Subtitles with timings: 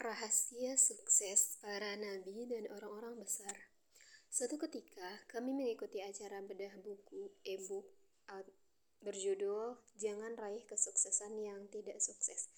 [0.00, 3.52] Rahasia sukses para nabi dan orang-orang besar.
[4.32, 7.84] Suatu ketika, kami mengikuti acara bedah buku e-book
[9.04, 12.48] berjudul Jangan Raih Kesuksesan Yang Tidak Sukses.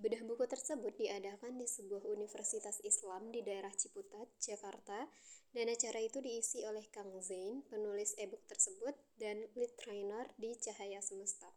[0.00, 5.04] Bedah buku tersebut diadakan di sebuah universitas Islam di daerah Ciputat, Jakarta,
[5.52, 11.04] dan acara itu diisi oleh Kang Zain, penulis e-book tersebut, dan lead trainer di Cahaya
[11.04, 11.52] Semesta.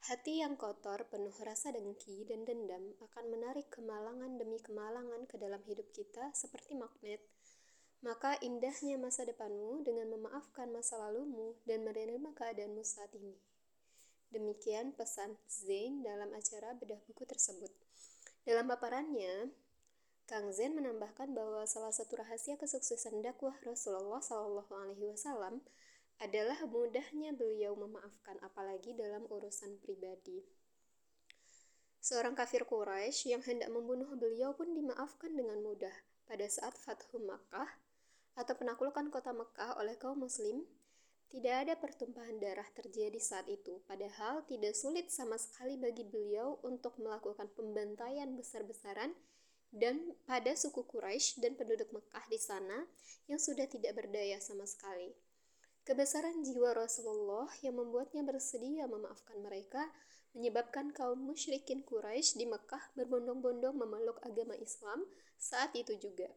[0.00, 5.60] Hati yang kotor, penuh rasa dengki dan dendam, akan menarik kemalangan demi kemalangan ke dalam
[5.68, 7.20] hidup kita seperti magnet.
[8.00, 13.36] Maka indahnya masa depanmu dengan memaafkan masa lalumu dan menerima keadaanmu saat ini.
[14.32, 17.68] Demikian pesan Zain dalam acara bedah buku tersebut.
[18.48, 19.52] Dalam paparannya,
[20.24, 25.60] Kang Zain menambahkan bahwa salah satu rahasia kesuksesan dakwah Rasulullah Wasallam
[26.20, 30.44] adalah mudahnya beliau memaafkan apalagi dalam urusan pribadi.
[32.00, 35.92] Seorang kafir Quraisy yang hendak membunuh beliau pun dimaafkan dengan mudah
[36.28, 37.68] pada saat Fathu Makkah
[38.36, 40.64] atau penaklukan kota Mekah oleh kaum muslim.
[41.30, 46.98] Tidak ada pertumpahan darah terjadi saat itu, padahal tidak sulit sama sekali bagi beliau untuk
[46.98, 49.14] melakukan pembantaian besar-besaran
[49.70, 52.82] dan pada suku Quraisy dan penduduk Mekah di sana
[53.30, 55.14] yang sudah tidak berdaya sama sekali.
[55.90, 59.90] Kebesaran jiwa Rasulullah yang membuatnya bersedia memaafkan mereka
[60.38, 65.02] menyebabkan kaum musyrikin Quraisy di Mekah berbondong-bondong memeluk agama Islam
[65.34, 66.30] saat itu juga.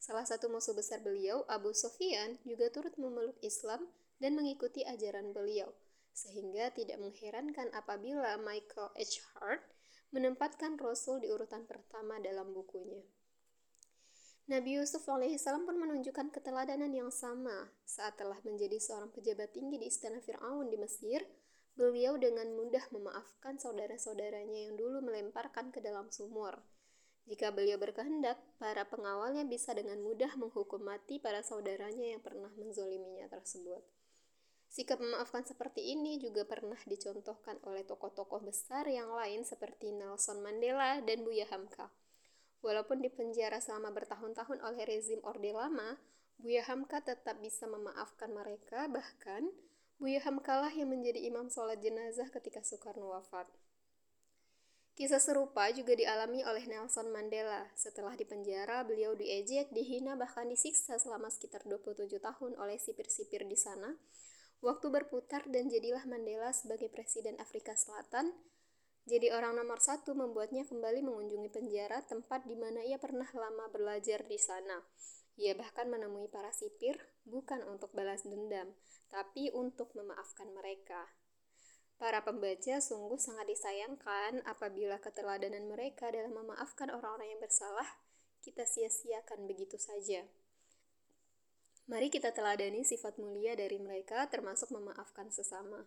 [0.00, 3.84] Salah satu musuh besar beliau, Abu Sufyan, juga turut memeluk Islam
[4.24, 5.68] dan mengikuti ajaran beliau,
[6.16, 9.20] sehingga tidak mengherankan apabila Michael H.
[9.36, 9.60] Hart
[10.16, 13.04] menempatkan Rasul di urutan pertama dalam bukunya.
[14.44, 19.88] Nabi Yusuf alaihissalam pun menunjukkan keteladanan yang sama saat telah menjadi seorang pejabat tinggi di
[19.88, 21.24] istana Fir'aun di Mesir.
[21.72, 26.60] Beliau dengan mudah memaafkan saudara-saudaranya yang dulu melemparkan ke dalam sumur.
[27.24, 33.24] Jika beliau berkehendak, para pengawalnya bisa dengan mudah menghukum mati para saudaranya yang pernah menzoliminya
[33.32, 33.80] tersebut.
[34.68, 41.00] Sikap memaafkan seperti ini juga pernah dicontohkan oleh tokoh-tokoh besar yang lain seperti Nelson Mandela
[41.00, 41.88] dan Buya Hamka.
[42.64, 46.00] Walaupun dipenjara selama bertahun-tahun oleh rezim Orde Lama,
[46.40, 49.52] Buya Hamka tetap bisa memaafkan mereka, bahkan
[50.00, 53.44] Buya Hamka lah yang menjadi imam sholat jenazah ketika Soekarno wafat.
[54.94, 57.66] Kisah serupa juga dialami oleh Nelson Mandela.
[57.74, 63.92] Setelah dipenjara, beliau diejek, dihina, bahkan disiksa selama sekitar 27 tahun oleh sipir-sipir di sana.
[64.62, 68.32] Waktu berputar dan jadilah Mandela sebagai Presiden Afrika Selatan
[69.04, 74.24] jadi orang nomor satu membuatnya kembali mengunjungi penjara tempat di mana ia pernah lama belajar
[74.24, 74.80] di sana.
[75.36, 76.96] Ia bahkan menemui para sipir
[77.28, 78.72] bukan untuk balas dendam,
[79.12, 81.04] tapi untuk memaafkan mereka.
[82.00, 87.86] Para pembaca sungguh sangat disayangkan apabila keteladanan mereka dalam memaafkan orang-orang yang bersalah
[88.40, 90.24] kita sia-siakan begitu saja.
[91.92, 95.84] Mari kita teladani sifat mulia dari mereka termasuk memaafkan sesama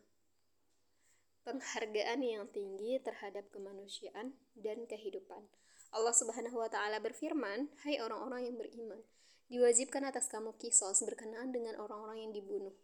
[1.48, 5.48] penghargaan yang tinggi terhadap kemanusiaan dan kehidupan.
[5.96, 9.00] Allah Subhanahu wa taala berfirman, "Hai orang-orang yang beriman,
[9.48, 12.76] diwajibkan atas kamu kisos berkenaan dengan orang-orang yang dibunuh.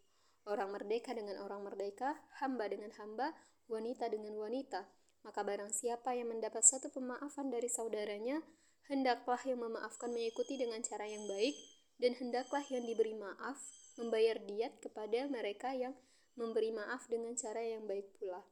[0.48, 3.36] Orang merdeka dengan orang merdeka, hamba dengan hamba,
[3.68, 4.88] wanita dengan wanita.
[5.24, 8.44] Maka barang siapa yang mendapat satu pemaafan dari saudaranya,
[8.92, 11.56] hendaklah yang memaafkan mengikuti dengan cara yang baik
[12.00, 13.60] dan hendaklah yang diberi maaf
[13.96, 15.96] membayar diat kepada mereka yang
[16.36, 18.44] memberi maaf dengan cara yang baik pula.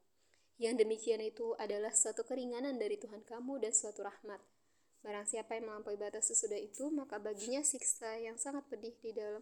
[0.59, 4.41] Yang demikian itu adalah suatu keringanan dari Tuhan kamu dan suatu rahmat.
[5.01, 9.41] Barang siapa yang melampaui batas sesudah itu, maka baginya siksa yang sangat pedih di dalam.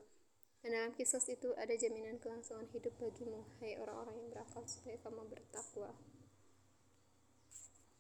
[0.60, 5.28] Dan dalam kisah itu ada jaminan kelangsungan hidup bagimu, hai orang-orang yang berakal, supaya kamu
[5.32, 5.96] bertakwa.